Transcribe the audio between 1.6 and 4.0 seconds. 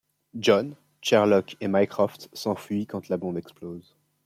et Mycroft s'enfuient quand la bombe explose.